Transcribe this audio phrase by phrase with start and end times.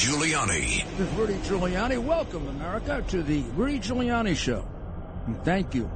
[0.00, 0.82] Giuliani.
[0.96, 1.98] This is Rudy Giuliani.
[1.98, 4.66] Welcome, America, to the Rudy Giuliani Show.
[5.26, 5.90] And thank you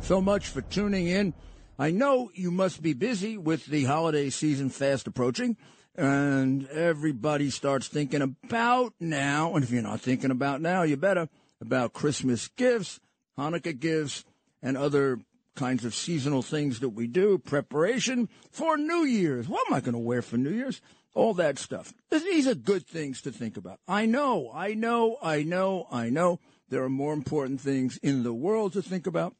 [0.00, 1.34] so much for tuning in.
[1.78, 5.58] I know you must be busy with the holiday season fast approaching,
[5.94, 9.54] and everybody starts thinking about now.
[9.54, 11.28] And if you're not thinking about now, you better
[11.60, 12.98] about Christmas gifts,
[13.38, 14.24] Hanukkah gifts,
[14.62, 15.18] and other
[15.54, 19.48] kinds of seasonal things that we do, preparation for New Year's.
[19.48, 20.80] What am I going to wear for New Year's?
[21.16, 21.94] All that stuff.
[22.10, 23.80] These are good things to think about.
[23.88, 28.34] I know, I know, I know, I know there are more important things in the
[28.34, 29.34] world to think about.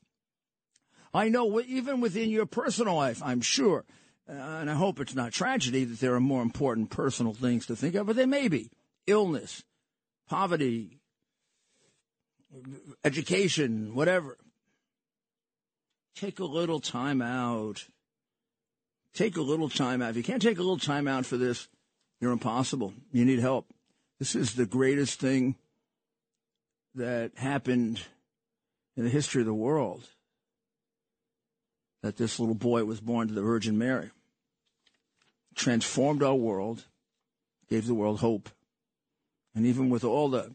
[1.12, 3.84] I know even within your personal life, I'm sure,
[4.26, 7.76] uh, and I hope it's not tragedy that there are more important personal things to
[7.76, 8.70] think of, but there may be
[9.06, 9.62] illness,
[10.30, 10.98] poverty,
[13.04, 14.38] education, whatever.
[16.14, 17.84] Take a little time out.
[19.12, 20.10] Take a little time out.
[20.10, 21.68] If you can't take a little time out for this,
[22.20, 22.94] you're impossible.
[23.12, 23.66] You need help.
[24.18, 25.56] This is the greatest thing
[26.94, 28.00] that happened
[28.96, 30.08] in the history of the world
[32.02, 34.10] that this little boy was born to the Virgin Mary.
[35.54, 36.84] Transformed our world,
[37.68, 38.48] gave the world hope.
[39.54, 40.54] And even with all the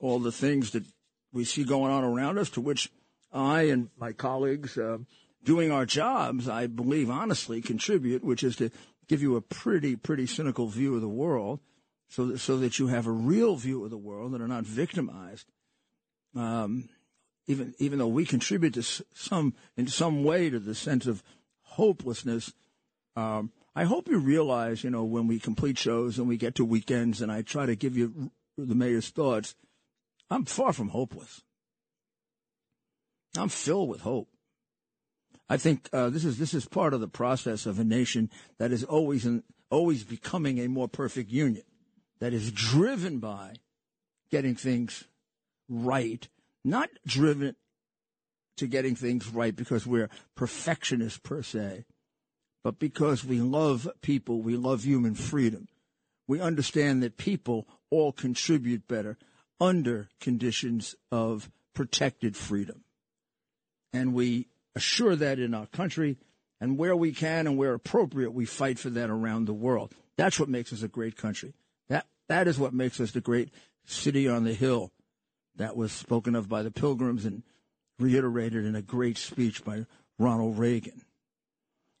[0.00, 0.84] all the things that
[1.32, 2.90] we see going on around us, to which
[3.32, 4.98] I and my colleagues uh,
[5.44, 8.70] doing our jobs, I believe honestly contribute, which is to
[9.08, 11.60] give you a pretty, pretty cynical view of the world,
[12.08, 14.64] so that so that you have a real view of the world and are not
[14.64, 15.46] victimized.
[16.34, 16.88] Um,
[17.46, 21.22] even even though we contribute to some in some way to the sense of
[21.62, 22.52] hopelessness,
[23.16, 26.64] um, I hope you realize, you know, when we complete shows and we get to
[26.64, 29.54] weekends, and I try to give you the mayor's thoughts,
[30.30, 31.42] I'm far from hopeless.
[33.36, 34.28] I'm filled with hope.
[35.48, 38.70] I think uh, this is this is part of the process of a nation that
[38.70, 41.64] is always in, always becoming a more perfect union,
[42.20, 43.54] that is driven by
[44.30, 45.04] getting things
[45.68, 46.28] right,
[46.64, 47.56] not driven
[48.58, 51.84] to getting things right because we're perfectionists per se,
[52.62, 55.68] but because we love people, we love human freedom.
[56.26, 59.16] We understand that people all contribute better
[59.60, 62.84] under conditions of protected freedom.
[63.92, 66.16] And we assure that in our country.
[66.60, 69.92] And where we can and where appropriate, we fight for that around the world.
[70.16, 71.54] That's what makes us a great country.
[71.88, 73.50] That, that is what makes us the great
[73.84, 74.90] city on the hill
[75.56, 77.42] that was spoken of by the pilgrims and
[77.98, 79.86] reiterated in a great speech by
[80.18, 81.02] Ronald Reagan.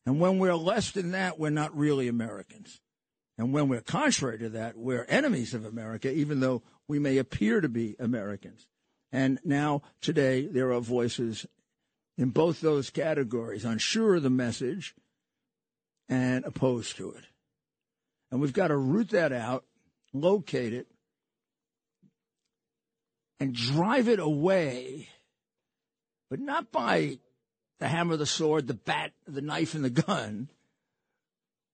[0.06, 2.80] And when we're less than that, we're not really Americans.
[3.36, 7.60] And when we're contrary to that, we're enemies of America, even though we may appear
[7.60, 8.66] to be Americans.
[9.12, 11.46] And now, today, there are voices
[12.18, 14.94] in both those categories, unsure of the message
[16.08, 17.24] and opposed to it.
[18.30, 19.64] And we've got to root that out,
[20.12, 20.88] locate it,
[23.38, 25.08] and drive it away,
[26.28, 27.18] but not by
[27.78, 30.50] the hammer, the sword, the bat, the knife, and the gun,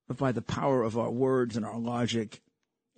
[0.06, 2.42] but by the power of our words and our logic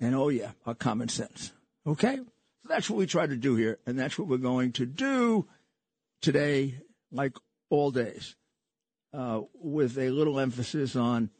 [0.01, 1.53] and, oh, yeah, our common sense.
[1.87, 2.17] Okay?
[2.17, 5.47] So that's what we try to do here, and that's what we're going to do
[6.21, 6.81] today
[7.11, 7.37] like
[7.71, 8.37] all days,
[9.13, 11.31] uh, with a little emphasis on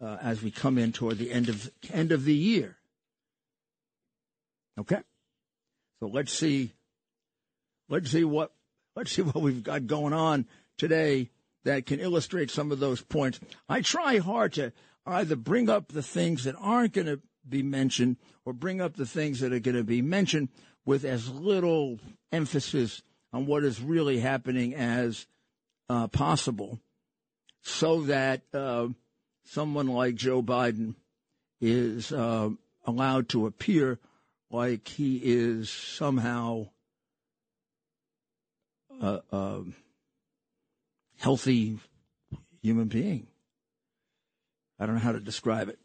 [0.00, 2.76] uh, as we come in toward the end of end of the year.
[4.78, 5.00] Okay,
[6.00, 6.72] so let's see,
[7.88, 8.52] let's see what
[8.96, 10.46] let's see what we've got going on
[10.78, 11.30] today
[11.64, 13.38] that can illustrate some of those points.
[13.68, 14.72] I try hard to
[15.06, 19.06] either bring up the things that aren't going to be mentioned or bring up the
[19.06, 20.48] things that are going to be mentioned
[20.84, 21.98] with as little
[22.30, 25.26] emphasis on what is really happening as
[25.88, 26.80] uh, possible
[27.62, 28.88] so that uh,
[29.44, 30.94] someone like Joe Biden
[31.60, 32.50] is uh,
[32.84, 33.98] allowed to appear
[34.50, 36.68] like he is somehow
[39.00, 39.62] a, a
[41.18, 41.78] healthy
[42.60, 43.26] human being.
[44.78, 45.78] I don't know how to describe it.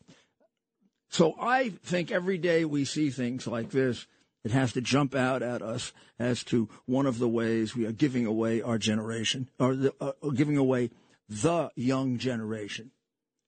[1.09, 4.05] So I think every day we see things like this
[4.43, 7.91] it has to jump out at us as to one of the ways we are
[7.91, 10.89] giving away our generation, or the, uh, giving away
[11.29, 12.91] the young generation,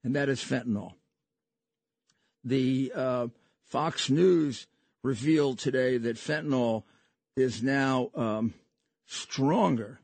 [0.04, 0.94] and that is fentanyl.
[2.44, 3.28] The uh,
[3.66, 4.68] Fox News
[5.04, 6.84] revealed today that fentanyl
[7.36, 8.54] is now um,
[9.06, 10.00] stronger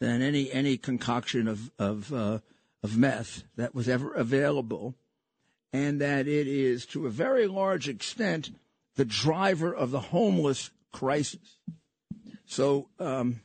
[0.00, 2.38] than any any concoction of of uh,
[2.82, 4.94] of meth that was ever available,
[5.72, 8.50] and that it is to a very large extent
[8.96, 11.58] the driver of the homeless crisis.
[12.46, 13.40] So um,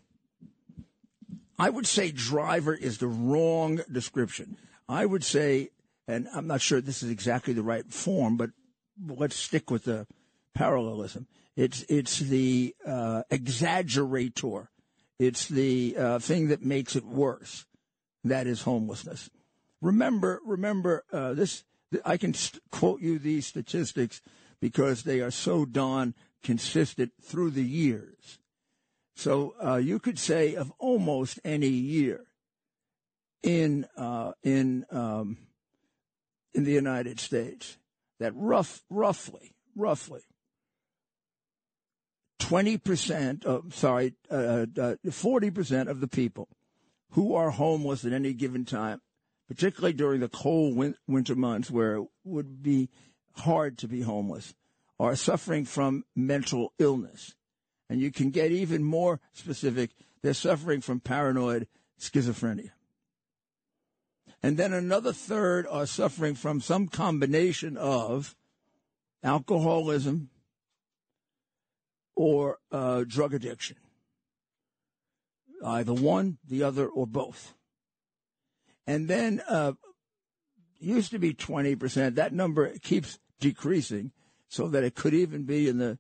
[1.59, 4.57] I would say driver is the wrong description.
[4.88, 5.69] I would say,
[6.07, 8.51] and I'm not sure this is exactly the right form, but
[9.07, 10.07] let's stick with the
[10.53, 11.27] parallelism.
[11.56, 14.68] It's it's the uh, exaggerator.
[15.19, 17.65] It's the uh, thing that makes it worse.
[18.24, 19.30] That is homelessness.
[19.81, 21.63] Remember, remember uh, this.
[22.06, 24.21] I can st- quote you these statistics
[24.62, 26.13] because they are so darn
[26.44, 28.40] consistent through the years.
[29.16, 32.22] So uh, you could say of almost any year
[33.44, 35.38] in uh, in um,
[36.54, 37.78] in the United States
[38.19, 40.22] that rough roughly roughly
[42.42, 46.50] 20%, of sorry, uh, uh, 40% of the people
[47.12, 49.00] who are homeless at any given time,
[49.48, 52.90] particularly during the cold win- winter months where it would be
[53.38, 54.54] hard to be homeless,
[55.00, 57.36] are suffering from mental illness.
[57.89, 59.92] And you can get even more specific.
[60.22, 61.68] They're suffering from paranoid
[62.00, 62.72] schizophrenia.
[64.44, 68.36] And then another third are suffering from some combination of
[69.24, 70.30] alcoholism,
[72.16, 73.77] or uh, drug addiction.
[75.63, 77.54] Either one, the other, or both.
[78.88, 79.74] And then uh,
[80.81, 82.16] used to be 20%.
[82.16, 84.12] That number keeps decreasing
[84.50, 85.98] so that it could even be in the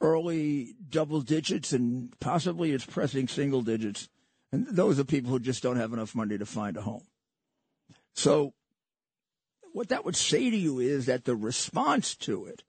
[0.00, 4.08] early double digits and possibly it's pressing single digits.
[4.50, 7.06] And those are people who just don't have enough money to find a home.
[8.14, 8.52] So
[9.72, 12.62] what that would say to you is that the response to it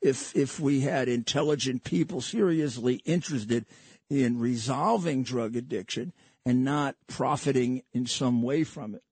[0.00, 3.66] if if we had intelligent people seriously interested
[4.08, 6.12] in resolving drug addiction
[6.46, 9.02] and not profiting in some way from it.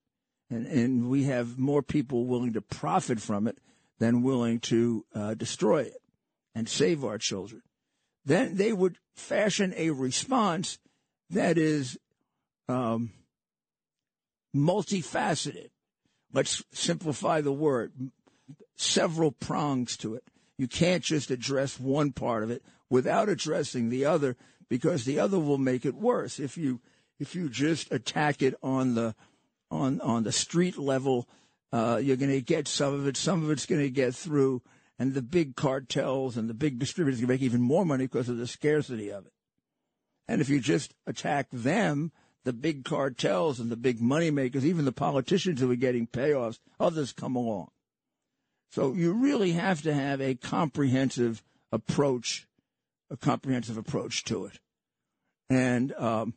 [0.49, 3.57] And, and we have more people willing to profit from it
[3.99, 6.01] than willing to uh, destroy it
[6.55, 7.61] and save our children.
[8.25, 10.79] Then they would fashion a response
[11.29, 11.97] that is
[12.69, 13.11] um,
[14.55, 15.69] multifaceted.
[16.33, 17.93] Let's simplify the word.
[18.75, 20.23] Several prongs to it.
[20.57, 24.35] You can't just address one part of it without addressing the other
[24.69, 26.39] because the other will make it worse.
[26.39, 26.81] If you
[27.19, 29.15] if you just attack it on the
[29.69, 31.27] on on the street level,
[31.71, 33.17] uh, you're going to get some of it.
[33.17, 34.61] Some of it's going to get through,
[34.97, 38.37] and the big cartels and the big distributors can make even more money because of
[38.37, 39.33] the scarcity of it.
[40.27, 42.11] And if you just attack them,
[42.43, 46.59] the big cartels and the big money makers, even the politicians who are getting payoffs,
[46.79, 47.69] others come along.
[48.71, 51.41] So you really have to have a comprehensive
[51.71, 52.47] approach,
[53.09, 54.59] a comprehensive approach to it.
[55.49, 56.33] And um,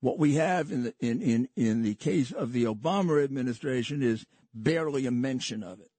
[0.00, 4.26] what we have in the in, in, in the case of the Obama administration is
[4.54, 5.90] barely a mention of it.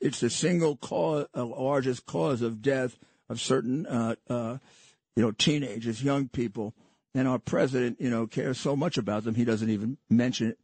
[0.00, 2.98] It's the single cause, uh, largest cause of death
[3.28, 4.58] of certain, uh, uh,
[5.16, 6.74] you know, teenagers, young people,
[7.14, 10.58] and our president, you know, cares so much about them he doesn't even mention it.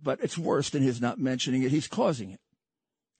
[0.00, 2.40] But it's worse than his not mentioning it; he's causing it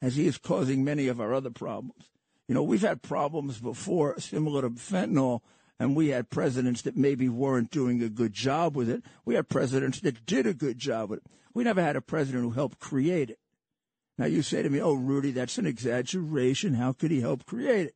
[0.01, 2.11] as he is causing many of our other problems.
[2.47, 5.41] You know, we've had problems before similar to fentanyl,
[5.79, 9.03] and we had presidents that maybe weren't doing a good job with it.
[9.25, 11.27] We had presidents that did a good job with it.
[11.53, 13.39] We never had a president who helped create it.
[14.17, 16.75] Now you say to me, oh, Rudy, that's an exaggeration.
[16.75, 17.95] How could he help create it?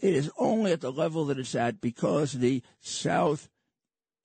[0.00, 3.48] It is only at the level that it's at because the south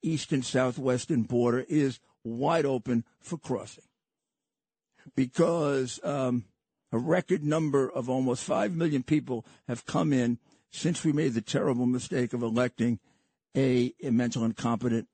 [0.02, 3.84] eastern southwestern border is wide open for crossing.
[5.14, 6.44] Because um,
[6.92, 10.38] a record number of almost 5 million people have come in
[10.74, 12.98] since we made the terrible mistake of electing
[13.56, 15.06] a, a mental incompetent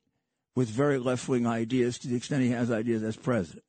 [0.56, 3.64] with very left wing ideas to the extent he has ideas as president.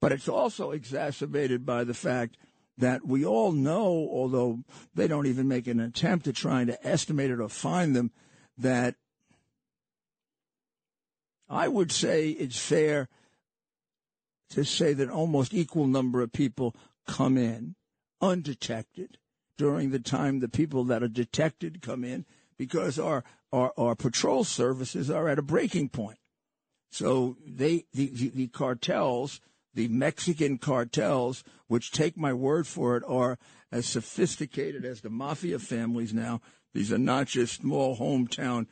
[0.00, 2.36] But it's also exacerbated by the fact
[2.76, 7.30] that we all know, although they don't even make an attempt at trying to estimate
[7.30, 8.10] it or find them,
[8.58, 8.96] that
[11.48, 13.08] I would say it's fair
[14.50, 16.74] to say that almost equal number of people
[17.06, 17.76] come in
[18.20, 19.18] undetected
[19.56, 22.24] during the time the people that are detected come in
[22.56, 26.18] because our, our, our patrol services are at a breaking point.
[26.90, 29.40] So they, the, the cartels,
[29.74, 33.38] the Mexican cartels, which take my word for it, are
[33.72, 36.40] as sophisticated as the mafia families now.
[36.72, 38.66] These are not just small hometown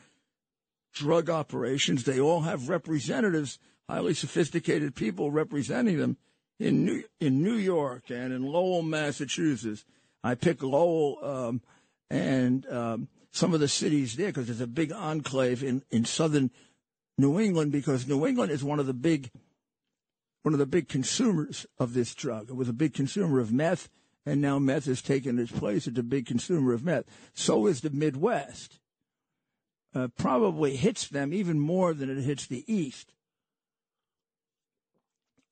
[0.93, 2.05] drug operations.
[2.05, 3.59] They all have representatives
[3.89, 6.17] highly sophisticated people representing them
[6.59, 9.85] in New, in New York and in Lowell, Massachusetts.
[10.25, 11.63] I pick Lowell um,
[12.11, 16.51] and um, some of the cities there because there's a big enclave in, in southern
[17.19, 19.31] New England because New England is one of the big
[20.43, 22.51] one of the big consumers of this drug.
[22.51, 23.89] It was a big consumer of meth,
[24.27, 27.05] and now meth has taken its place It's a big consumer of meth.
[27.33, 28.81] So is the Midwest.
[29.95, 33.13] Uh, probably hits them even more than it hits the East.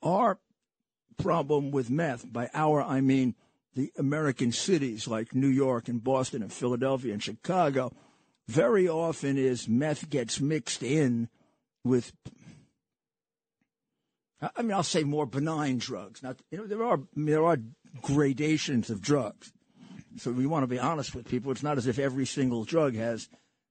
[0.03, 0.39] Our
[1.19, 3.35] problem with meth, by our I mean
[3.75, 7.93] the American cities like New York and Boston and Philadelphia and Chicago,
[8.49, 11.29] very often is meth gets mixed in
[11.85, 12.13] with
[14.43, 16.23] I mean, I'll say more benign drugs.
[16.23, 17.59] Now, you know, there are there are
[18.01, 19.53] gradations of drugs.
[20.17, 21.53] So we want to be honest with people.
[21.53, 23.29] It's not as if every single drug has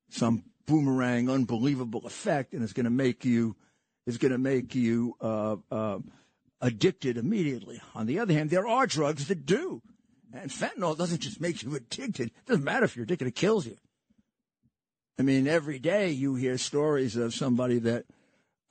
[0.10, 3.56] some boomerang, unbelievable effect, and it's going to make you
[4.06, 6.00] is going to make you uh, uh,
[6.62, 7.82] addicted immediately.
[7.96, 9.82] On the other hand, there are drugs that do,
[10.34, 12.28] and fentanyl doesn't just make you addicted.
[12.28, 13.78] It doesn't matter if you're addicted; it kills you.
[15.18, 18.06] I mean, every day you hear stories of somebody that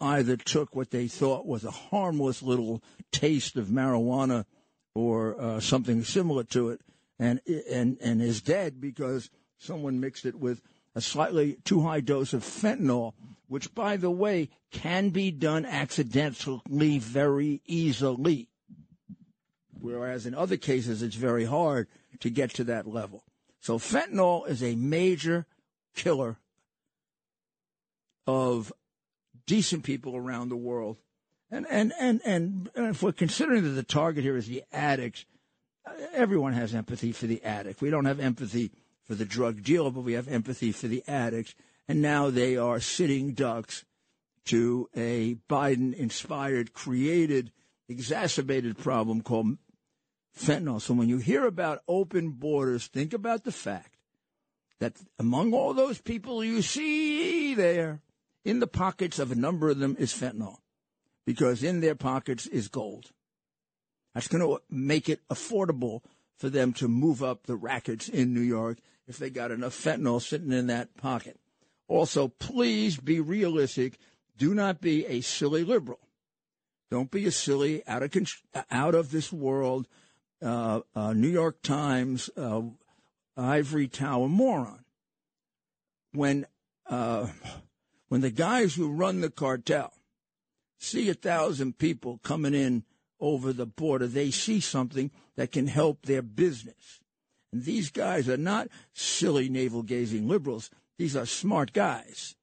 [0.01, 4.45] either took what they thought was a harmless little taste of marijuana
[4.95, 6.81] or uh, something similar to it,
[7.19, 10.63] and and and is dead because someone mixed it with
[10.95, 13.13] a slightly too high dose of fentanyl,
[13.47, 18.48] which, by the way, can be done accidentally very easily.
[19.81, 21.89] Whereas in other cases, it's very hard
[22.21, 23.23] to get to that level.
[23.61, 25.47] So fentanyl is a major
[25.95, 26.39] killer
[28.27, 28.73] of
[29.47, 30.99] decent people around the world.
[31.51, 35.25] And, and, and, and, if we're considering that the target here is the addict,
[36.13, 37.81] everyone has empathy for the addict.
[37.81, 38.71] We don't have empathy
[39.03, 41.55] for the drug dealer, but we have empathy for the addict.
[41.89, 43.87] And now they are sitting ducks
[44.47, 47.51] to a Biden inspired, created,
[47.89, 49.57] exacerbated problem called
[50.39, 50.81] fentanyl.
[50.81, 53.97] So when you hear about open borders, think about the fact
[54.81, 58.01] that among all those people you see there,
[58.45, 60.57] in the pockets of a number of them is fentanyl
[61.27, 63.11] because in their pockets is gold.
[64.15, 66.01] That's going to make it affordable
[66.39, 70.23] for them to move up the rackets in New York if they got enough fentanyl
[70.23, 71.39] sitting in that pocket.
[71.89, 73.99] Also, please be realistic.
[74.37, 76.01] Do not be a silly liberal.
[76.91, 78.15] Don't be a silly, out of
[78.71, 79.87] out of this world,
[80.43, 82.63] uh, uh, New York Times, uh,
[83.37, 84.85] ivory tower moron.
[86.13, 86.47] When
[86.89, 87.29] uh,
[88.09, 89.93] when the guys who run the cartel
[90.79, 92.85] see a thousand people coming in
[93.21, 97.01] over the border, they see something that can help their business.
[97.53, 100.71] And these guys are not silly navel gazing liberals.
[100.99, 102.37] These are smart guys.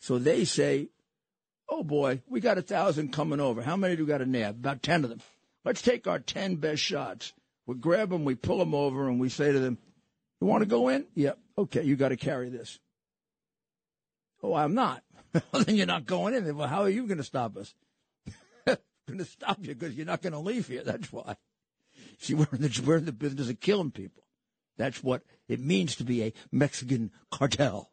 [0.00, 0.88] So they say,
[1.68, 3.62] oh boy, we got a thousand coming over.
[3.62, 4.56] How many do we got to nab?
[4.56, 5.20] About 10 of them.
[5.66, 7.32] Let's take our 10 best shots.
[7.66, 9.78] We grab them, we pull them over, and we say to them,
[10.40, 11.06] you want to go in?
[11.16, 11.38] Yep.
[11.56, 11.62] Yeah.
[11.62, 12.78] Okay, you got to carry this.
[14.44, 15.02] Oh, I'm not.
[15.52, 16.56] then you're not going in.
[16.56, 17.74] Well, how are you going to stop us?
[18.66, 20.84] going to stop you because you're not going to leave here.
[20.84, 21.36] That's why.
[22.18, 24.22] See, we're in, the, we're in the business of killing people.
[24.76, 27.90] That's what it means to be a Mexican cartel.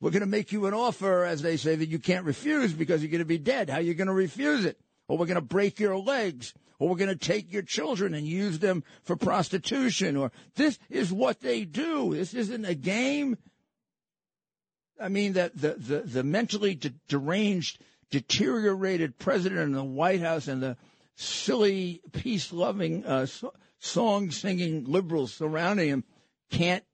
[0.00, 3.02] We're going to make you an offer, as they say, that you can't refuse because
[3.02, 3.70] you're going to be dead.
[3.70, 4.78] How are you going to refuse it?
[5.08, 6.54] Or we're going to break your legs.
[6.78, 10.16] Or we're going to take your children and use them for prostitution.
[10.16, 12.14] Or this is what they do.
[12.14, 13.38] This isn't a game.
[15.00, 20.48] I mean, that the, the, the mentally de- deranged, deteriorated president in the White House
[20.48, 20.76] and the
[21.14, 26.04] silly, peace loving, uh, so- song singing liberals surrounding him
[26.50, 26.84] can't,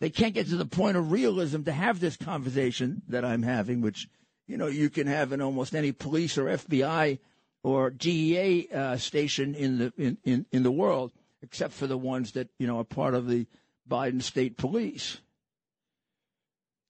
[0.00, 3.80] they can't get to the point of realism to have this conversation that I'm having,
[3.80, 4.08] which,
[4.48, 7.18] you know, you can have in almost any police or FBI
[7.62, 11.12] or DEA uh, station in the, in, in, in the world,
[11.42, 13.46] except for the ones that, you know, are part of the
[13.88, 15.20] Biden state police.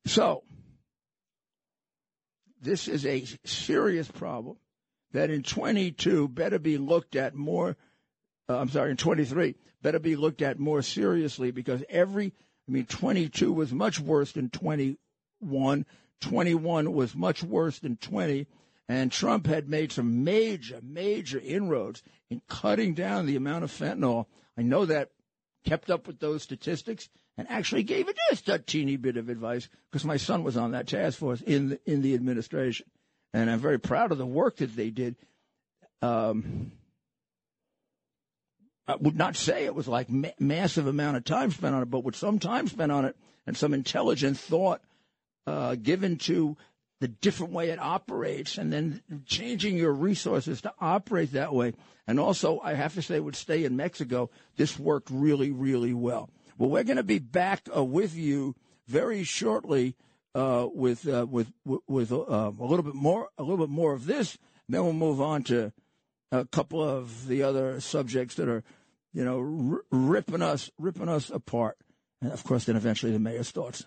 [0.07, 0.45] So,
[2.63, 4.57] this is a serious problem
[5.13, 7.77] that in 22 better be looked at more.
[8.49, 12.33] Uh, I'm sorry, in 23 better be looked at more seriously because every,
[12.69, 15.87] I mean, 22 was much worse than 21.
[16.21, 18.47] 21 was much worse than 20.
[18.89, 24.27] And Trump had made some major, major inroads in cutting down the amount of fentanyl.
[24.57, 25.11] I know that
[25.65, 29.69] kept up with those statistics and actually gave it just a teeny bit of advice
[29.91, 32.87] because my son was on that task force in the, in the administration,
[33.33, 35.17] and I'm very proud of the work that they did.
[36.03, 36.73] Um,
[38.87, 41.91] I would not say it was like ma- massive amount of time spent on it,
[41.91, 44.81] but with some time spent on it and some intelligent thought
[45.47, 46.57] uh, given to
[47.01, 51.73] the different way it operates and then changing your resources to operate that way.
[52.07, 56.31] And also, I have to say, would Stay in Mexico, this worked really, really well.
[56.57, 59.95] Well, we're going to be back uh, with you very shortly
[60.35, 62.17] uh, with uh, with with uh,
[62.59, 64.39] a little bit more a little bit more of this.
[64.69, 65.73] Then we'll move on to
[66.33, 68.63] a couple of the other subjects that are,
[69.13, 71.79] you know, r- ripping us ripping us apart.
[72.21, 73.87] And of course, then eventually the mayor's thoughts.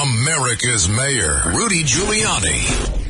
[0.00, 3.08] America's Mayor, Rudy Giuliani.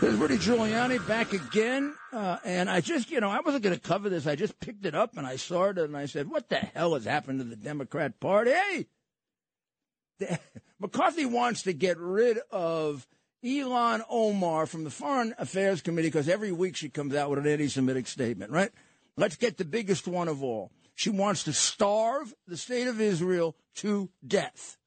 [0.00, 1.94] There's Rudy Giuliani back again.
[2.12, 4.26] Uh, and I just, you know, I wasn't going to cover this.
[4.26, 6.94] I just picked it up and I saw it and I said, what the hell
[6.94, 8.50] has happened to the Democrat Party?
[8.50, 8.86] Hey!
[10.80, 13.06] McCarthy wants to get rid of
[13.44, 17.46] Ilhan Omar from the Foreign Affairs Committee because every week she comes out with an
[17.46, 18.72] anti Semitic statement, right?
[19.16, 20.72] Let's get the biggest one of all.
[20.98, 24.78] She wants to starve the state of Israel to death.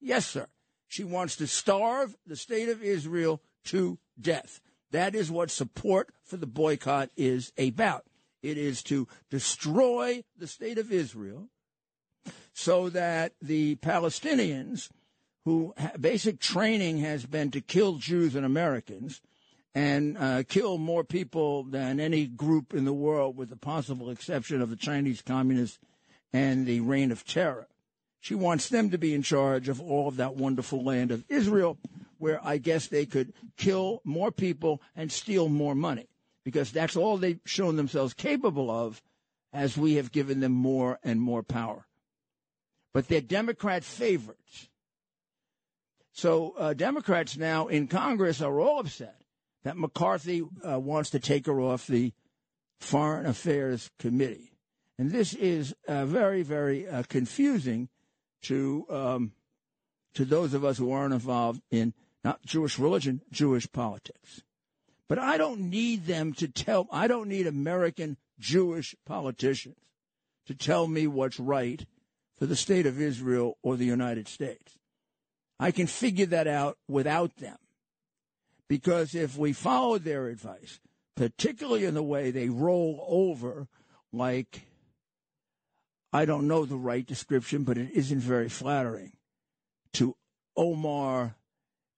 [0.00, 0.48] Yes, sir.
[0.88, 4.60] She wants to starve the state of Israel to death.
[4.90, 8.04] That is what support for the boycott is about.
[8.42, 11.50] It is to destroy the state of Israel
[12.52, 14.90] so that the Palestinians,
[15.44, 19.22] who basic training has been to kill Jews and Americans
[19.74, 24.62] and uh, kill more people than any group in the world, with the possible exception
[24.62, 25.78] of the Chinese communists
[26.32, 27.66] and the reign of terror.
[28.20, 31.78] She wants them to be in charge of all of that wonderful land of Israel,
[32.18, 36.08] where I guess they could kill more people and steal more money,
[36.44, 39.02] because that's all they've shown themselves capable of
[39.52, 41.86] as we have given them more and more power.
[42.92, 44.68] But they're Democrat favorites.
[46.12, 49.23] So uh, Democrats now in Congress are all upset
[49.64, 52.12] that McCarthy uh, wants to take her off the
[52.78, 54.52] Foreign Affairs Committee.
[54.98, 57.88] And this is uh, very, very uh, confusing
[58.42, 59.32] to um,
[60.14, 64.42] to those of us who aren't involved in not Jewish religion, Jewish politics.
[65.08, 66.86] But I don't need them to tell.
[66.92, 69.76] I don't need American Jewish politicians
[70.46, 71.84] to tell me what's right
[72.38, 74.78] for the state of Israel or the United States.
[75.58, 77.56] I can figure that out without them.
[78.68, 80.80] Because if we follow their advice,
[81.16, 83.68] particularly in the way they roll over
[84.12, 84.66] like
[86.12, 89.14] I don't know the right description, but it isn't very flattering
[89.94, 90.14] to
[90.56, 91.34] Omar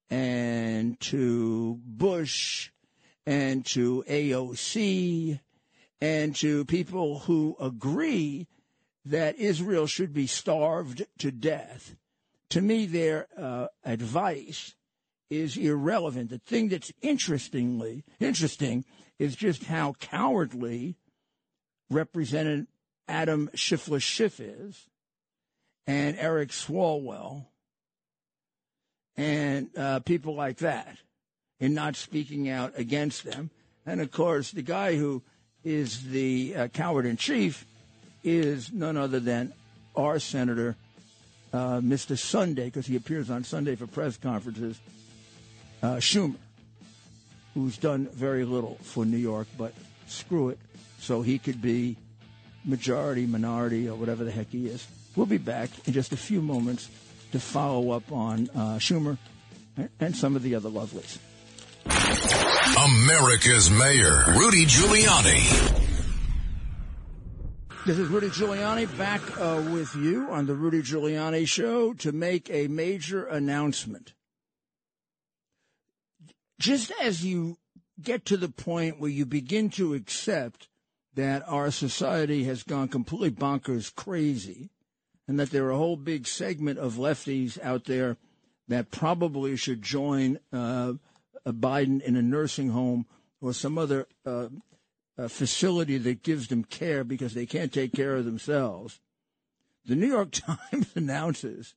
[0.09, 2.71] and to Bush
[3.27, 5.41] and to AOC
[6.01, 8.47] and to people who agree
[9.05, 11.95] that Israel should be starved to death.
[12.51, 14.75] To me, their uh, advice
[15.31, 16.31] is irrelevant.
[16.31, 18.85] The thing that's interestingly interesting
[19.19, 20.97] is just how cowardly
[21.91, 22.67] Representative
[23.09, 24.89] Adam Schiffler Schiff is,
[25.87, 27.47] and Eric Swalwell,
[29.17, 30.97] and uh, people like that,
[31.61, 33.51] in not speaking out against them.
[33.87, 35.23] And of course, the guy who
[35.65, 37.65] is the uh, coward in chief
[38.25, 39.53] is none other than
[39.95, 40.75] our senator,
[41.53, 42.19] uh, Mr.
[42.19, 44.81] Sunday, because he appears on Sunday for press conferences,
[45.83, 46.37] uh, Schumer,
[47.55, 49.73] who's done very little for New York, but
[50.07, 50.59] screw it,
[50.99, 51.97] so he could be
[52.65, 54.87] majority, minority, or whatever the heck he is.
[55.15, 56.89] We'll be back in just a few moments
[57.33, 59.19] to follow up on uh, Schumer
[60.01, 61.19] and some of the other lovelies.
[61.87, 65.83] America's Mayor, Rudy Giuliani.
[67.87, 72.51] This is Rudy Giuliani back uh, with you on the Rudy Giuliani Show to make
[72.51, 74.13] a major announcement.
[76.59, 77.59] Just as you
[78.01, 80.69] get to the point where you begin to accept
[81.15, 84.71] that our society has gone completely bonkers crazy
[85.27, 88.17] and that there are a whole big segment of lefties out there
[88.69, 90.95] that probably should join uh,
[91.47, 93.07] Biden in a nursing home
[93.41, 94.49] or some other uh,
[95.29, 99.01] facility that gives them care because they can't take care of themselves.
[99.85, 101.75] The New York Times announces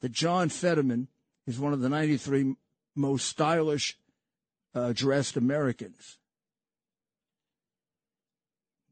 [0.00, 1.08] that John Fetterman
[1.46, 2.56] is one of the 93
[2.96, 3.98] most stylish
[4.74, 6.18] uh, dressed Americans.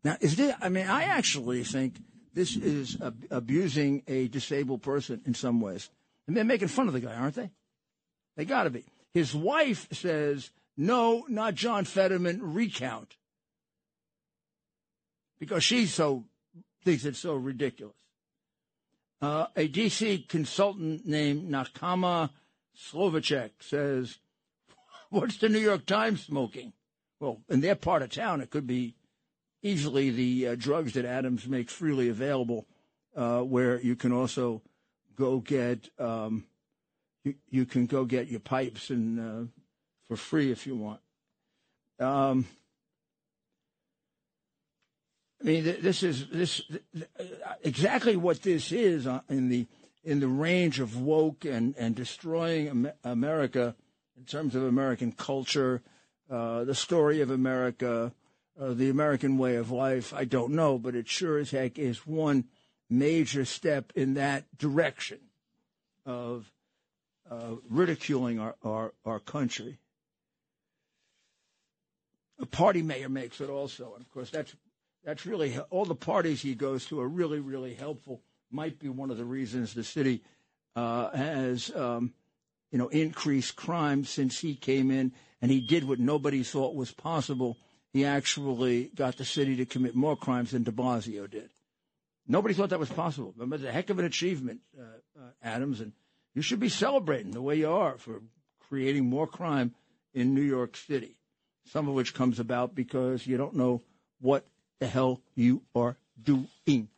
[0.04, 1.96] Now, is there, I mean, I actually think
[2.34, 2.96] this is
[3.30, 5.90] abusing a disabled person in some ways.
[6.26, 7.50] And they're making fun of the guy, aren't they?
[8.36, 8.84] They got to be.
[9.12, 13.16] His wife says, no, not John Fetterman, recount.
[15.40, 16.24] Because she so
[16.84, 17.96] thinks it's so ridiculous.
[19.20, 22.30] Uh, a DC consultant named Nakama
[22.76, 24.18] Slovacek says,
[25.10, 26.72] What's the New York Times smoking?
[27.20, 28.94] Well, in their part of town, it could be
[29.62, 32.66] easily the uh, drugs that Adams makes freely available,
[33.16, 34.62] uh, where you can also
[35.16, 36.44] go get um,
[37.24, 39.46] you, you can go get your pipes and uh,
[40.06, 41.00] for free if you want.
[41.98, 42.46] Um,
[45.40, 46.62] I mean, this is this
[47.62, 49.66] exactly what this is uh, in the
[50.04, 53.74] in the range of woke and and destroying America
[54.18, 55.80] in terms of American culture,
[56.28, 58.12] uh, the story of America,
[58.60, 60.12] uh, the American way of life.
[60.12, 62.44] I don't know, but it sure as heck is one
[62.90, 65.18] major step in that direction
[66.04, 66.50] of
[67.30, 69.78] uh, ridiculing our, our, our country.
[72.40, 74.54] A party mayor makes it also, and of course that's
[75.04, 78.22] that's really all the parties he goes to are really really helpful.
[78.50, 80.22] Might be one of the reasons the city
[80.76, 82.14] uh, has um,
[82.70, 86.90] you know increased crime since he came in, and he did what nobody thought was
[86.90, 87.56] possible.
[87.92, 91.50] He actually got the city to commit more crimes than De Blasio did.
[92.26, 93.34] Nobody thought that was possible.
[93.40, 94.82] It was a heck of an achievement, uh,
[95.18, 95.92] uh, Adams, and
[96.34, 98.20] you should be celebrating the way you are for
[98.68, 99.74] creating more crime
[100.12, 101.16] in New York City.
[101.64, 103.82] Some of which comes about because you don't know
[104.20, 104.46] what
[104.78, 106.88] the hell you are doing.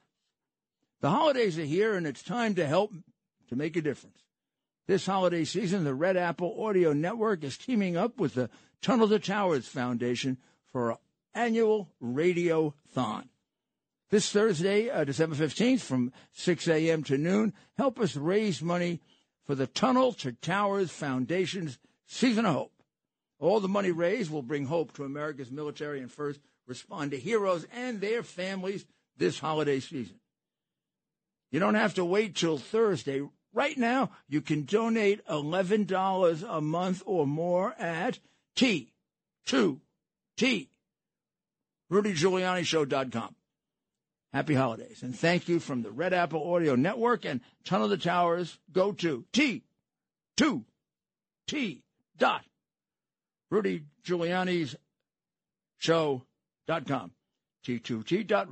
[1.01, 2.93] The holidays are here, and it's time to help
[3.49, 4.19] to make a difference.
[4.90, 8.50] This holiday season, the Red Apple Audio Network is teaming up with the
[8.83, 10.37] Tunnel to Towers Foundation
[10.72, 10.96] for an
[11.33, 13.29] annual radio-thon.
[14.11, 17.05] This Thursday, uh, December 15th, from 6 a.m.
[17.05, 19.00] to noon, help us raise money
[19.44, 22.83] for the Tunnel to Towers Foundation's Season of Hope.
[23.38, 28.00] All the money raised will bring hope to America's military and first responder heroes and
[28.00, 28.85] their families
[29.16, 30.18] this holiday season.
[31.53, 33.22] You don't have to wait till Thursday.
[33.53, 38.21] Right now, you can donate $11 a month or more at
[38.57, 38.89] T2T,
[41.91, 43.35] RudyGiulianiShow.com.
[44.33, 45.03] Happy holidays.
[45.03, 48.59] And thank you from the Red Apple Audio Network and Tunnel of the Towers.
[48.71, 49.63] Go to T2T
[52.17, 52.45] dot
[53.51, 54.77] Rudy Giuliani's
[55.79, 57.11] show.com.
[57.67, 58.49] T2T dot.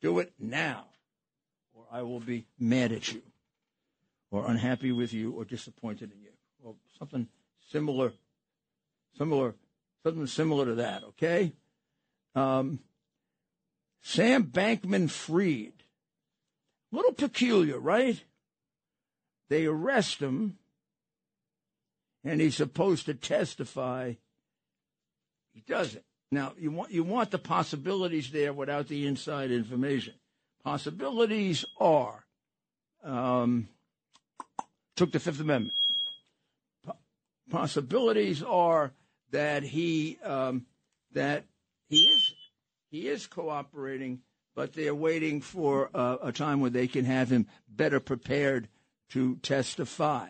[0.00, 0.86] Do it now,
[1.90, 3.22] I will be mad at you,
[4.30, 6.30] or unhappy with you, or disappointed in you,
[6.62, 7.26] or something
[7.70, 8.12] similar,
[9.18, 9.54] similar,
[10.04, 11.52] something similar to that, okay?
[12.34, 12.80] Um,
[14.02, 15.72] Sam Bankman Fried.
[16.92, 18.22] A little peculiar, right?
[19.48, 20.58] They arrest him,
[22.24, 24.14] and he's supposed to testify.
[25.52, 26.04] He doesn't.
[26.30, 30.14] Now, you want, you want the possibilities there without the inside information.
[30.64, 32.24] Possibilities are
[33.02, 33.68] um,
[34.96, 35.74] took the Fifth Amendment.
[37.50, 38.92] possibilities are
[39.30, 40.66] that he um,
[41.12, 41.44] that
[41.88, 42.34] he is
[42.90, 44.20] he is cooperating,
[44.54, 48.68] but they're waiting for a time when they can have him better prepared
[49.10, 50.28] to testify.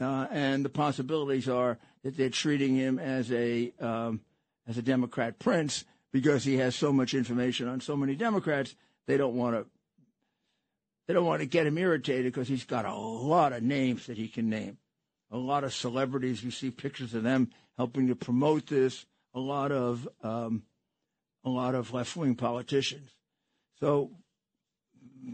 [0.00, 4.20] Uh, and the possibilities are that they're treating him as a um,
[4.66, 8.74] as a Democrat prince because he has so much information on so many Democrats.
[9.06, 9.66] They don't want to
[11.06, 14.16] they don't want to get him irritated because he's got a lot of names that
[14.16, 14.78] he can name,
[15.30, 16.42] a lot of celebrities.
[16.42, 19.06] You see pictures of them helping to promote this.
[19.32, 20.62] A lot of um,
[21.44, 23.10] a lot of left wing politicians.
[23.78, 24.10] So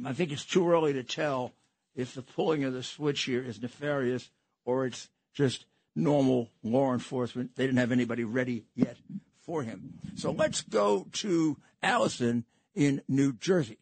[0.05, 1.53] I think it's too early to tell
[1.95, 4.31] if the pulling of the switch here is nefarious
[4.65, 7.55] or it's just normal law enforcement.
[7.57, 8.97] They didn't have anybody ready yet
[9.41, 9.95] for him.
[10.17, 13.79] So let's go to Allison in New Jersey.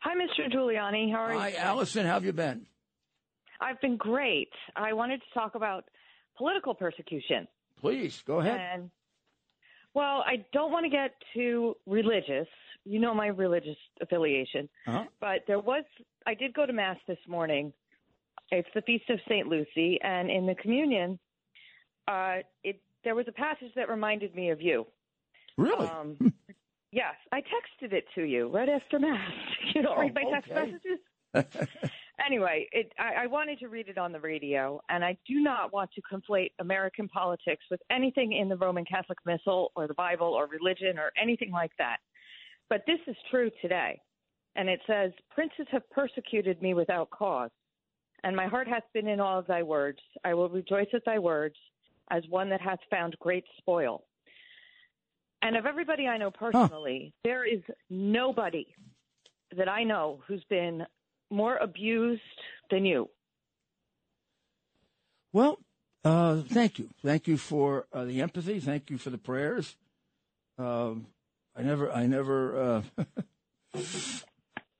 [0.00, 0.52] Hi, Mr.
[0.52, 1.12] Giuliani.
[1.12, 1.56] How are Hi, you?
[1.56, 2.06] Hi, Allison.
[2.06, 2.66] How have you been?
[3.60, 4.50] I've been great.
[4.74, 5.84] I wanted to talk about
[6.36, 7.46] political persecution.
[7.80, 8.60] Please, go ahead.
[8.60, 8.90] And
[9.94, 12.48] well, I don't want to get too religious.
[12.84, 14.68] You know my religious affiliation.
[14.86, 15.04] Uh-huh.
[15.20, 15.84] But there was,
[16.26, 17.72] I did go to Mass this morning.
[18.50, 19.46] It's the Feast of St.
[19.46, 20.00] Lucy.
[20.02, 21.18] And in the communion,
[22.08, 24.86] uh, it, there was a passage that reminded me of you.
[25.56, 25.86] Really?
[25.86, 26.16] Um,
[26.92, 27.14] yes.
[27.32, 29.30] I texted it to you right after Mass.
[29.74, 30.72] You don't Oh, read my oh, text okay.
[30.72, 30.98] messages?
[32.26, 35.72] anyway, it, I, I wanted to read it on the radio, and I do not
[35.72, 40.26] want to conflate American politics with anything in the Roman Catholic Missal or the Bible
[40.28, 41.98] or religion or anything like that.
[42.68, 44.00] But this is true today.
[44.56, 47.50] And it says, Princes have persecuted me without cause,
[48.24, 49.98] And my heart hath been in all of thy words.
[50.24, 51.56] I will rejoice at thy words
[52.10, 54.04] as one that hath found great spoil.
[55.42, 57.20] And of everybody I know personally, huh.
[57.24, 58.66] there is nobody
[59.56, 60.86] that I know who's been
[61.30, 62.22] more abused
[62.70, 63.08] than you.
[65.32, 65.58] Well,
[66.04, 66.90] uh, thank you.
[67.04, 68.60] Thank you for uh, the empathy.
[68.60, 69.76] Thank you for the prayers.
[70.58, 71.06] Um,
[71.56, 73.04] I never, I never, uh,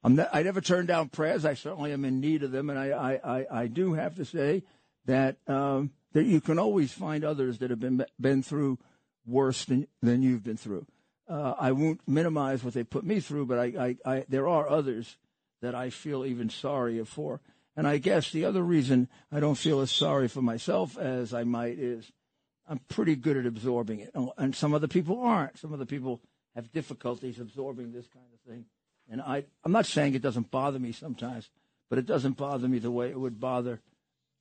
[0.04, 1.44] I'm ne- I never turn down prayers.
[1.44, 4.24] I certainly am in need of them, and I, I, I, I do have to
[4.24, 4.62] say
[5.06, 8.78] that um, that you can always find others that have been been through
[9.26, 10.86] worse than than you've been through.
[11.28, 14.68] Uh, I won't minimize what they put me through, but I, I, I, there are
[14.68, 15.16] others
[15.62, 17.40] that I feel even sorry for.
[17.74, 21.44] And I guess the other reason I don't feel as sorry for myself as I
[21.44, 22.12] might is
[22.68, 25.58] I'm pretty good at absorbing it, and some other people aren't.
[25.58, 26.20] Some other people
[26.54, 28.66] have difficulties absorbing this kind of thing.
[29.10, 31.48] And I, I'm not saying it doesn't bother me sometimes,
[31.88, 33.80] but it doesn't bother me the way it would bother,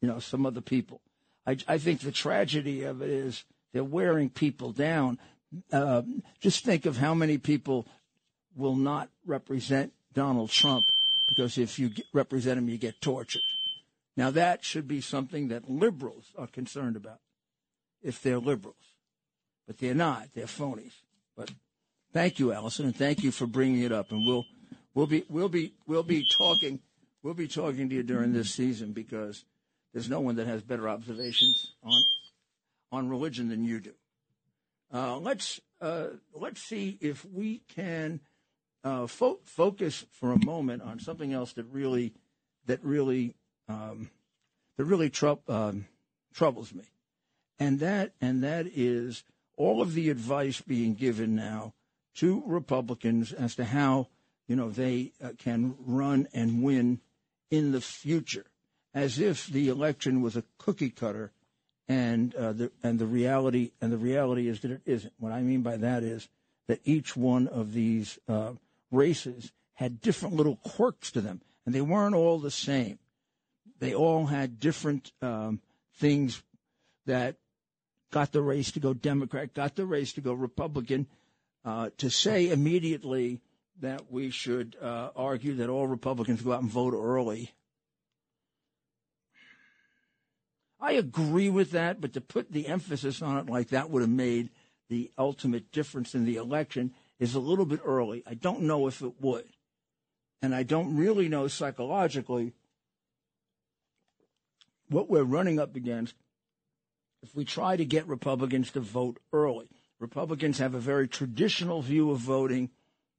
[0.02, 1.02] you know, some other people.
[1.46, 5.18] I, I think the tragedy of it is they're wearing people down.
[5.72, 6.04] Uh,
[6.40, 7.86] just think of how many people
[8.56, 10.86] will not represent Donald Trump
[11.30, 13.42] because if you represent him, you get tortured.
[14.18, 17.20] Now, that should be something that liberals are concerned about
[18.02, 18.76] if they're liberals.
[19.68, 20.28] But they're not.
[20.34, 20.94] They're phonies.
[21.38, 21.52] But
[22.12, 24.12] thank you, Allison, and thank you for bringing it up.
[24.12, 24.46] And we'll
[24.94, 26.80] we'll be we'll be we'll be talking
[27.24, 29.46] we'll be talking to you during this season because
[29.94, 32.02] there's no one that has better observations on
[32.92, 33.94] on religion than you do.
[34.94, 38.20] Uh, let's uh, let's see if we can
[38.84, 42.14] uh, fo- focus for a moment on something else that really
[42.66, 43.36] that really
[43.68, 44.10] um,
[44.78, 45.12] that really
[45.48, 45.86] um,
[46.34, 46.84] troubles me,
[47.60, 49.24] and that and that is
[49.56, 51.74] all of the advice being given now
[52.16, 54.08] to Republicans as to how
[54.48, 57.00] you know they uh, can run and win
[57.50, 58.46] in the future,
[58.94, 61.32] as if the election was a cookie cutter,
[61.92, 65.14] and uh, the and the reality and the reality is that it isn't.
[65.20, 66.30] What I mean by that is
[66.68, 68.54] that each one of these uh,
[68.92, 72.98] races had different little quirks to them, and they weren't all the same.
[73.80, 75.60] They all had different um,
[75.96, 76.42] things
[77.08, 77.36] that
[78.12, 81.08] got the race to go Democrat, got the race to go Republican.
[81.64, 83.42] Uh, to say immediately
[83.82, 87.52] that we should uh, argue that all Republicans go out and vote early.
[90.82, 94.10] I agree with that, but to put the emphasis on it like that would have
[94.10, 94.50] made
[94.90, 98.24] the ultimate difference in the election is a little bit early.
[98.26, 99.46] I don't know if it would.
[100.42, 102.54] And I don't really know psychologically
[104.90, 106.16] what we're running up against
[107.22, 109.70] if we try to get Republicans to vote early.
[110.00, 112.72] Republicans have a very traditional view of voting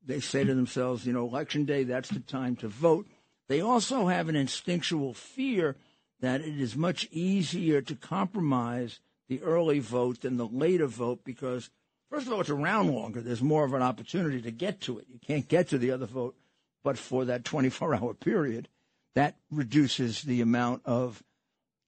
[0.04, 3.06] they say to themselves, you know, election day, that's the time to vote.
[3.46, 5.76] They also have an instinctual fear
[6.22, 11.68] that it is much easier to compromise the early vote than the later vote because,
[12.10, 13.20] first of all, it's around longer.
[13.20, 15.06] There's more of an opportunity to get to it.
[15.12, 16.36] You can't get to the other vote,
[16.84, 18.68] but for that 24 hour period,
[19.14, 21.22] that reduces the amount of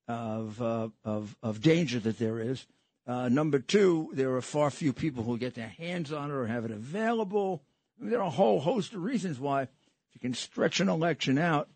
[0.06, 2.66] of uh, of, of danger that there is.
[3.06, 6.46] Uh, number two, there are far few people who get their hands on it or
[6.46, 7.62] have it available.
[7.98, 9.68] I mean, there are a whole host of reasons why, if
[10.12, 11.68] you can stretch an election out,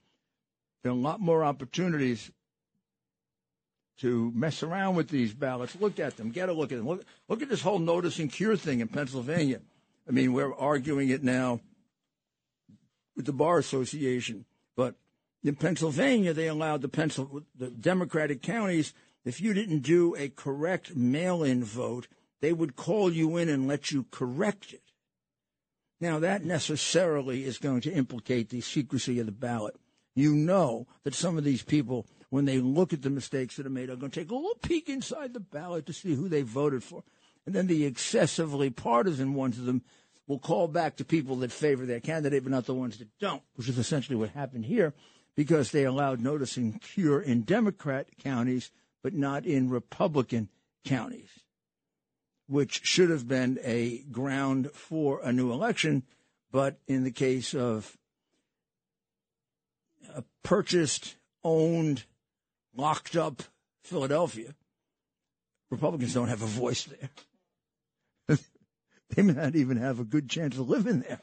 [0.83, 2.31] there are a lot more opportunities
[3.99, 5.77] to mess around with these ballots.
[5.81, 6.31] Look at them.
[6.31, 6.87] Get a look at them.
[6.87, 9.61] Look, look at this whole notice and cure thing in Pennsylvania.
[10.09, 11.61] I mean, we're arguing it now
[13.17, 14.45] with the Bar Association,
[14.77, 14.95] but
[15.43, 20.97] in Pennsylvania, they allowed the, Pencil, the Democratic counties, if you didn't do a correct
[20.97, 22.09] mail in vote,
[22.41, 24.83] they would call you in and let you correct it.
[26.01, 29.77] Now, that necessarily is going to implicate the secrecy of the ballot.
[30.15, 33.71] You know that some of these people, when they look at the mistakes that are
[33.71, 36.43] made, are going to take a little peek inside the ballot to see who they
[36.43, 37.03] voted for.
[37.47, 39.83] And then the excessively partisan ones of them
[40.27, 43.43] will call back to people that favor their candidate, but not the ones that don't,
[43.55, 44.93] which is essentially what happened here
[45.35, 48.71] because they allowed notice and cure in Democrat counties,
[49.03, 50.49] but not in Republican
[50.85, 51.31] counties
[52.49, 56.03] which should have been a ground for a new election.
[56.51, 57.97] But in the case of
[60.14, 62.05] a purchased, owned,
[62.74, 63.42] locked up
[63.85, 64.54] Philadelphia,
[65.70, 68.38] Republicans don't have a voice there.
[69.11, 71.20] they may not even have a good chance of living there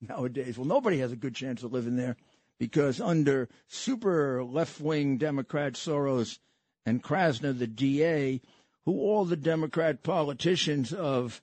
[0.00, 0.58] nowadays.
[0.58, 2.16] Well, nobody has a good chance of living there
[2.58, 6.38] because under super left wing Democrat Soros
[6.86, 8.40] and Krasner, the DA,
[8.84, 11.42] who all the Democrat politicians of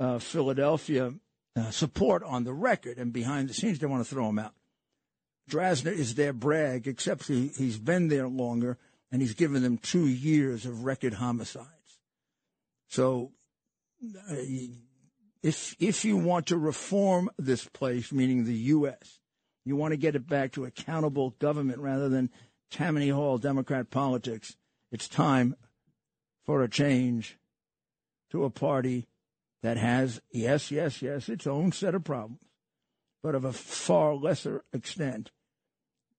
[0.00, 1.14] uh, Philadelphia
[1.56, 3.78] uh, support on the record and behind the scenes.
[3.78, 4.54] They want to throw him out.
[5.48, 8.78] Drasner is their brag, except he, he's been there longer
[9.10, 11.68] and he's given them two years of record homicides.
[12.88, 13.32] So,
[14.30, 14.34] uh,
[15.42, 19.20] if if you want to reform this place, meaning the U.S.,
[19.64, 22.30] you want to get it back to accountable government rather than
[22.70, 24.56] Tammany Hall Democrat politics.
[24.90, 25.56] It's time
[26.44, 27.38] for a change
[28.30, 29.06] to a party
[29.62, 32.40] that has, yes, yes, yes, its own set of problems,
[33.22, 35.30] but of a far lesser extent,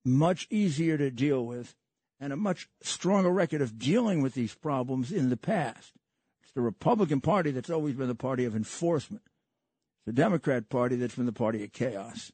[0.09, 1.75] much easier to deal with,
[2.19, 5.93] and a much stronger record of dealing with these problems in the past.
[6.43, 9.23] It's the Republican Party that's always been the party of enforcement.
[9.99, 12.31] It's the Democrat Party that's been the party of chaos.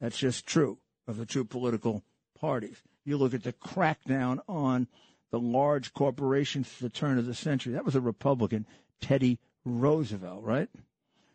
[0.00, 2.02] That's just true of the two political
[2.38, 2.82] parties.
[3.04, 4.88] You look at the crackdown on
[5.30, 7.72] the large corporations at the turn of the century.
[7.72, 8.66] That was a Republican,
[9.00, 10.68] Teddy Roosevelt, right?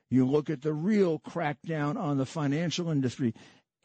[0.10, 3.34] You look at the real crackdown on the financial industry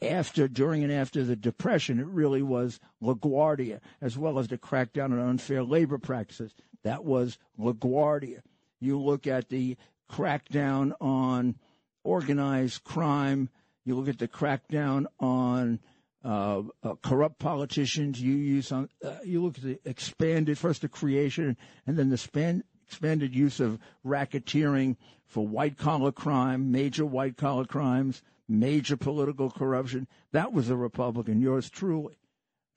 [0.01, 1.99] after, during, and after the Depression.
[1.99, 6.53] It really was LaGuardia, as well as the crackdown on unfair labor practices.
[6.83, 8.41] That was LaGuardia.
[8.79, 9.77] You look at the
[10.11, 11.55] crackdown on
[12.03, 13.49] organized crime.
[13.85, 15.79] You look at the crackdown on
[16.23, 18.21] uh, uh, corrupt politicians.
[18.21, 18.89] You use on.
[19.03, 23.59] Uh, you look at the expanded first the creation and then the span, expanded use
[23.59, 30.07] of racketeering for white collar crime, major white collar crimes, major political corruption.
[30.31, 32.17] That was a Republican, yours truly,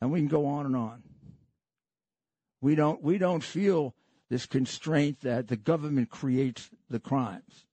[0.01, 1.03] and we can go on and on.
[2.61, 3.03] We don't.
[3.03, 3.95] We don't feel
[4.29, 7.67] this constraint that the government creates the crimes.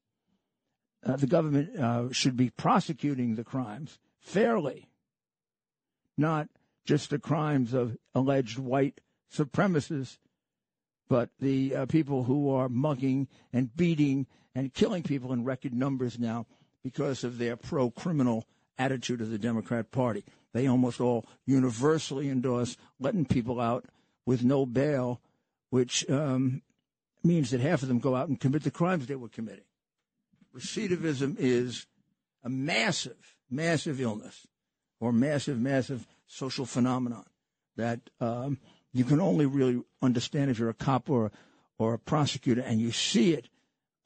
[1.05, 4.89] Uh, the government uh, should be prosecuting the crimes fairly
[6.17, 6.49] not
[6.83, 8.99] just the crimes of alleged white
[9.31, 10.17] supremacists,
[11.07, 16.17] but the uh, people who are mugging and beating and killing people in record numbers
[16.17, 16.45] now
[16.89, 18.45] because of their pro criminal
[18.77, 20.23] attitude of the Democrat Party.
[20.53, 23.85] They almost all universally endorse letting people out
[24.25, 25.19] with no bail,
[25.69, 26.61] which um,
[27.23, 29.65] means that half of them go out and commit the crimes they were committing.
[30.55, 31.85] Recidivism is
[32.43, 34.47] a massive, massive illness
[34.99, 37.25] or massive, massive social phenomenon
[37.75, 38.57] that um,
[38.93, 41.31] you can only really understand if you're a cop or
[41.79, 43.49] or a prosecutor and you see it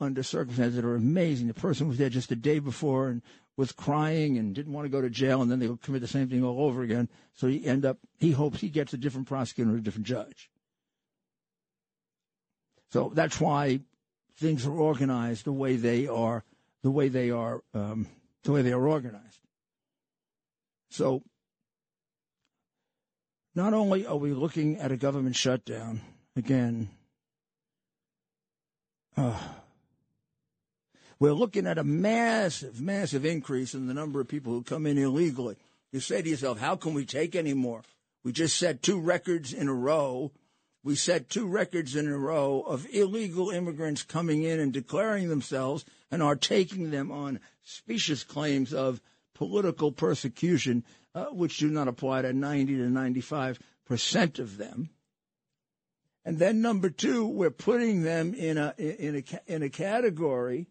[0.02, 1.48] under circumstances that are amazing.
[1.48, 3.22] The person was there just a day before and
[3.58, 6.30] was crying and didn't want to go to jail, and then they'll commit the same
[6.30, 7.10] thing all over again.
[7.34, 10.50] So he end up he hopes he gets a different prosecutor or a different judge.
[12.92, 13.82] So that's why
[14.38, 16.44] things are organized the way they are,
[16.82, 18.08] the way they are, um,
[18.44, 19.40] the way they are organized.
[20.90, 21.24] So
[23.56, 26.02] not only are we looking at a government shutdown,
[26.36, 26.90] again,
[29.16, 29.38] uh,
[31.22, 34.98] we're looking at a massive, massive increase in the number of people who come in
[34.98, 35.56] illegally.
[35.92, 37.84] You say to yourself, how can we take any more?
[38.24, 40.32] We just set two records in a row.
[40.84, 45.86] We set two records in a row of illegal immigrants coming in and declaring themselves
[46.10, 49.00] and are taking them on specious claims of
[49.36, 54.90] political persecution, uh, which do not apply to 90 to 95 percent of them.
[56.26, 60.66] And then number two, we're putting them in a in a in a category.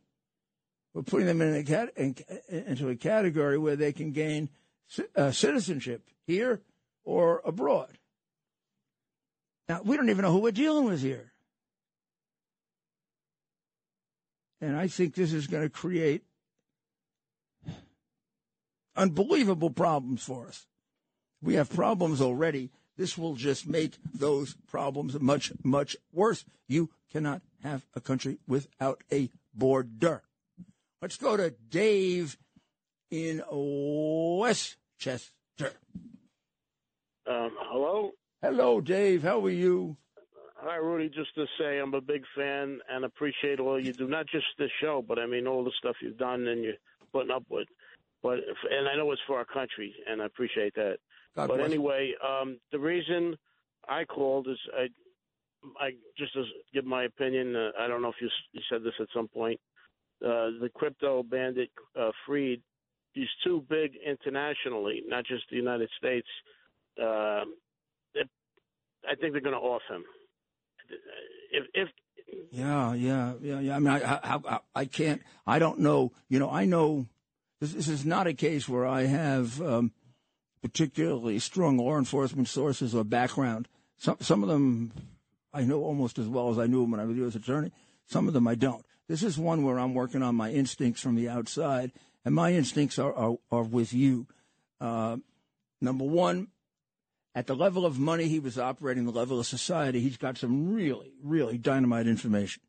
[0.93, 2.17] We're putting them in a in,
[2.49, 4.51] into a category where they can gain
[5.15, 6.63] uh, citizenship here
[7.05, 7.99] or abroad.
[9.69, 11.33] Now we don't even know who we're dealing with here,
[14.61, 16.25] and I think this is going to create
[18.97, 20.67] unbelievable problems for us.
[21.41, 22.71] We have problems already.
[22.97, 26.45] This will just make those problems much, much worse.
[26.67, 30.23] You cannot have a country without a border.
[31.03, 32.37] Let's go to Dave
[33.11, 35.33] in Westchester.
[37.27, 38.11] Um, hello?
[38.43, 39.23] Hello, Dave.
[39.23, 39.97] How are you?
[40.57, 41.09] Hi, Rudy.
[41.09, 44.09] Just to say, I'm a big fan and appreciate all you do.
[44.09, 46.75] Not just this show, but I mean all the stuff you've done and you're
[47.15, 47.69] putting up with.
[48.23, 50.99] But and I know it's for our country, and I appreciate that.
[51.35, 51.71] God but bless.
[51.71, 53.39] anyway, um, the reason
[53.89, 54.89] I called is I,
[55.83, 57.57] I just to give my opinion.
[57.57, 59.59] Uh, I don't know if you, you said this at some point.
[60.25, 62.61] Uh, the crypto bandit uh, Fried,
[63.13, 66.27] he's too big internationally, not just the United States.
[67.01, 67.45] Uh,
[68.15, 68.29] it,
[69.09, 70.05] I think they're going to off him.
[71.53, 71.89] If, if
[72.51, 73.77] yeah, yeah, yeah, yeah.
[73.77, 75.23] I mean, I, I, I can't.
[75.47, 76.13] I don't know.
[76.29, 77.07] You know, I know
[77.61, 79.93] this, this is not a case where I have um,
[80.63, 83.69] particularly strong law enforcement sources or background.
[83.99, 84.93] Some some of them
[85.53, 87.35] I know almost as well as I knew them when I was U.S.
[87.35, 87.73] attorney.
[88.07, 88.85] Some of them I don't.
[89.11, 91.91] This is one where I'm working on my instincts from the outside,
[92.25, 94.27] and my instincts are are, are with you.
[94.81, 95.17] Uh,
[95.81, 96.49] Number one,
[97.35, 100.73] at the level of money he was operating, the level of society, he's got some
[100.75, 102.63] really, really dynamite information.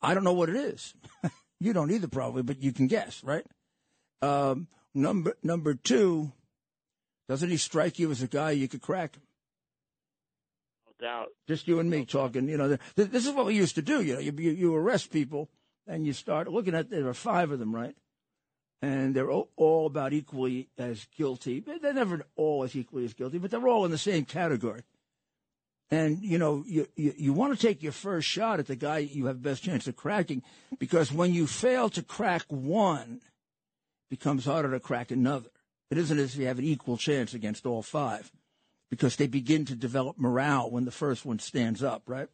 [0.00, 0.94] I don't know what it is.
[1.60, 3.44] you don't either, probably, but you can guess, right?
[4.22, 6.32] Um, number number two,
[7.28, 9.18] doesn't he strike you as a guy you could crack?
[11.00, 11.28] Doubt.
[11.48, 12.48] Just you and me talking.
[12.48, 14.02] You know, th- this is what we used to do.
[14.02, 15.48] You know, you, you, arrest people
[15.86, 16.90] and you start looking at.
[16.90, 17.96] There are five of them, right?
[18.82, 21.60] And they're all, about equally as guilty.
[21.60, 24.82] They're never all as equally as guilty, but they're all in the same category.
[25.90, 28.98] And you know, you, you, you want to take your first shot at the guy
[28.98, 30.42] you have the best chance of cracking,
[30.78, 35.50] because when you fail to crack one, it becomes harder to crack another.
[35.90, 38.30] It isn't as if you have an equal chance against all five,
[38.90, 42.28] because they begin to develop morale when the first one stands up, right?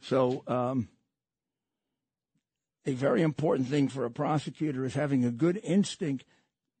[0.00, 0.88] So, um,
[2.86, 6.24] a very important thing for a prosecutor is having a good instinct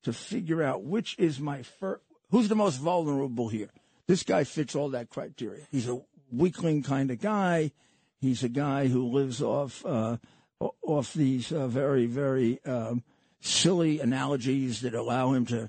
[0.04, 3.68] to figure out which is my first, who's the most vulnerable here.
[4.06, 5.64] This guy fits all that criteria.
[5.70, 6.00] He's a
[6.32, 7.72] weakling kind of guy.
[8.20, 10.16] He's a guy who lives off uh,
[10.60, 13.02] off these uh, very very um,
[13.40, 15.68] silly analogies that allow him to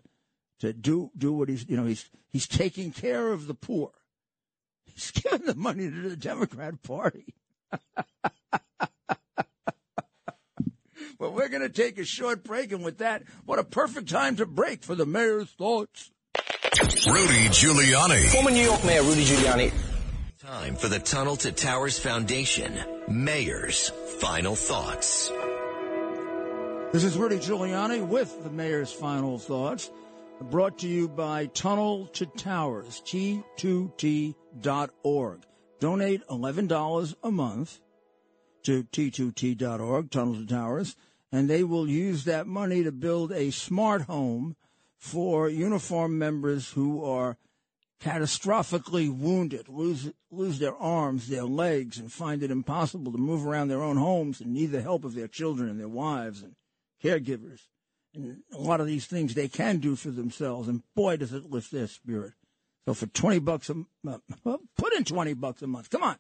[0.60, 3.91] to do do what he's you know he's he's taking care of the poor.
[4.86, 7.34] He's giving the money to the Democrat Party.
[11.20, 14.36] well, we're going to take a short break, and with that, what a perfect time
[14.38, 16.12] to break for the mayor's thoughts.
[17.07, 18.30] Rudy Giuliani.
[18.30, 19.74] Former New York Mayor Rudy Giuliani.
[20.39, 23.89] Time for the Tunnel to Towers Foundation Mayor's
[24.20, 25.32] Final Thoughts.
[26.91, 29.91] This is Rudy Giuliani with the mayor's final thoughts,
[30.42, 34.34] brought to you by Tunnel to Towers, T2T.org.
[35.80, 37.80] Donate $11 a month
[38.64, 40.96] to T2T.org, Tunnel to Towers,
[41.32, 44.56] and they will use that money to build a smart home
[44.98, 47.38] for uniform members who are
[48.02, 53.68] catastrophically wounded, lose lose their arms, their legs, and find it impossible to move around
[53.68, 56.56] their own homes and need the help of their children and their wives and
[57.04, 57.68] caregivers.
[58.14, 61.49] And a lot of these things they can do for themselves, and boy, does it
[61.49, 62.34] lift their spirit.
[62.86, 65.89] So for twenty bucks a month, well, put in twenty bucks a month.
[65.91, 66.16] Come on,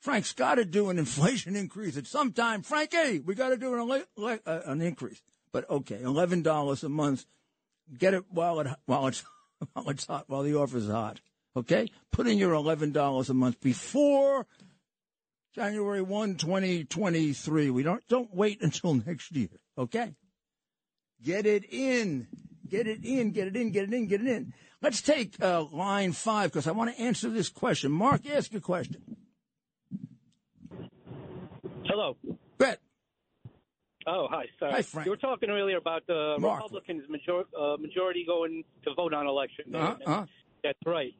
[0.00, 2.62] Frank's got to do an inflation increase at some time.
[2.62, 4.04] Frankie, we got to do an
[4.46, 5.20] uh, an increase.
[5.52, 7.26] But okay, eleven dollars a month.
[7.98, 9.24] Get it while it while it's
[9.72, 11.20] while it's hot, while the offer's hot.
[11.54, 14.46] Okay, put in your eleven dollars a month before
[15.52, 17.70] January 1, 2023.
[17.70, 19.48] We don't don't wait until next year.
[19.76, 20.14] Okay,
[21.24, 22.26] get it in,
[22.68, 24.52] get it in, get it in, get it in, get it in.
[24.82, 27.92] Let's take uh, line five because I want to answer this question.
[27.92, 29.02] Mark, ask your question.
[31.84, 32.16] Hello.
[32.56, 32.78] Bet.
[34.06, 34.46] Oh, hi.
[34.58, 34.72] Sorry.
[34.72, 35.06] Hi, Frank.
[35.06, 36.62] You were talking earlier about the Mark.
[36.62, 39.78] Republicans major, uh, majority going to vote on election day.
[39.78, 40.26] Uh-huh, uh-huh.
[40.64, 41.12] That's right.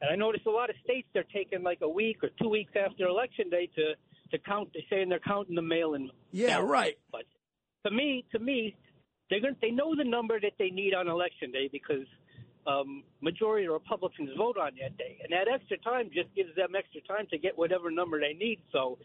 [0.00, 2.72] And I noticed a lot of states they're taking like a week or two weeks
[2.74, 3.94] after election day to
[4.30, 4.70] to count.
[4.74, 6.10] They're saying they're counting the mail-in.
[6.32, 6.98] Yeah, right.
[7.10, 7.22] But
[7.86, 8.76] to me, to me,
[9.30, 9.56] they're going.
[9.60, 12.06] They know the number that they need on election day because
[12.66, 16.74] um, majority of Republicans vote on that day, and that extra time just gives them
[16.76, 18.60] extra time to get whatever number they need.
[18.72, 18.98] So,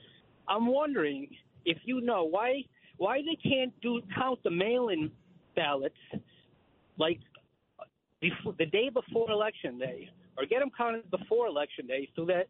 [0.48, 1.28] I'm wondering
[1.66, 2.64] if you know why
[2.98, 5.12] why they can't do count the mail-in
[5.56, 5.96] ballots
[6.98, 7.20] like
[8.22, 12.48] before, the day before election day, or get them counted before election day, so that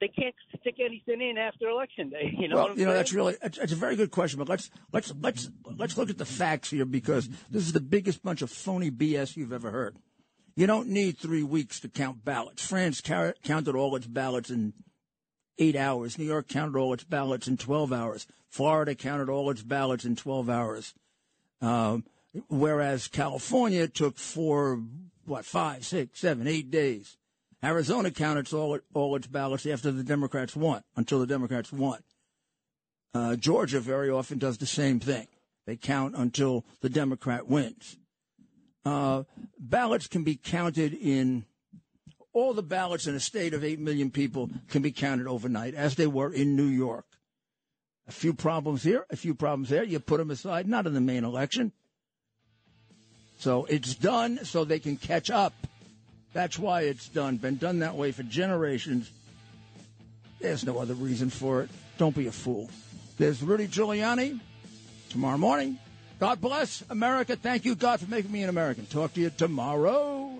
[0.00, 2.34] they can't stick anything in after election day.
[2.36, 2.94] You know, well, you know saying?
[2.94, 6.18] that's really that's, that's a very good question, but let's let's let's let's look at
[6.18, 9.96] the facts here because this is the biggest bunch of phony BS you've ever heard.
[10.56, 12.64] You don't need three weeks to count ballots.
[12.64, 14.72] France car- counted all its ballots in
[15.58, 16.18] eight hours.
[16.18, 18.26] New York counted all its ballots in twelve hours.
[18.48, 20.94] Florida counted all its ballots in twelve hours.
[21.60, 22.04] Um,
[22.48, 24.82] whereas California took four,
[25.24, 27.16] what, five, six, seven, eight days.
[27.64, 32.00] Arizona counted all, all its ballots after the Democrats won, until the Democrats won.
[33.14, 35.26] Uh, Georgia very often does the same thing.
[35.66, 37.96] They count until the Democrat wins.
[38.84, 39.22] Uh,
[39.58, 41.46] ballots can be counted in
[42.34, 45.94] all the ballots in a state of 8 million people can be counted overnight, as
[45.94, 47.06] they were in New York.
[48.06, 49.84] A few problems here, a few problems there.
[49.84, 51.72] You put them aside, not in the main election.
[53.38, 55.54] So it's done so they can catch up.
[56.34, 57.36] That's why it's done.
[57.38, 59.10] Been done that way for generations.
[60.40, 61.70] There's no other reason for it.
[61.96, 62.68] Don't be a fool.
[63.16, 64.40] There's Rudy Giuliani
[65.08, 65.78] tomorrow morning.
[66.18, 67.36] God bless America.
[67.36, 68.84] Thank you, God, for making me an American.
[68.86, 70.36] Talk to you tomorrow.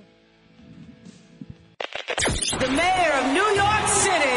[2.58, 4.34] The mayor of New York City,